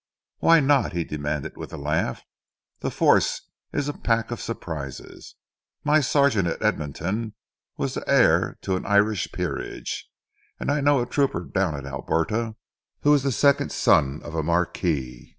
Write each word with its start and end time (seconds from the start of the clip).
"Why 0.39 0.61
not?" 0.61 0.93
he 0.93 1.03
demanded, 1.03 1.57
with 1.57 1.71
a 1.71 1.77
laugh. 1.77 2.23
"The 2.79 2.89
Force 2.89 3.51
is 3.71 3.87
a 3.87 3.93
packet 3.93 4.31
of 4.31 4.41
surprises. 4.41 5.35
My 5.83 5.99
sergeant 5.99 6.47
at 6.47 6.63
Edmonton 6.63 7.35
was 7.77 7.93
the 7.93 8.03
heir 8.09 8.57
to 8.63 8.75
an 8.75 8.87
Irish 8.87 9.31
peerage, 9.31 10.09
and 10.59 10.71
I 10.71 10.81
know 10.81 11.01
a 11.01 11.05
trooper 11.05 11.41
down 11.41 11.75
at 11.75 11.85
Alberta 11.85 12.55
who 13.01 13.13
is 13.13 13.21
the 13.21 13.31
second 13.31 13.71
son 13.71 14.23
of 14.23 14.33
a 14.33 14.41
marquis." 14.41 15.29